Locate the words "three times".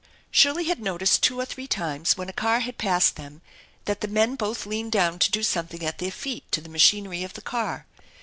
1.45-2.17